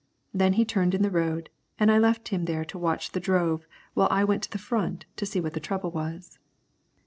[0.33, 4.07] Then he turned in the road, and I left him to watch the drove while
[4.09, 6.39] I went to the front to see what the trouble was.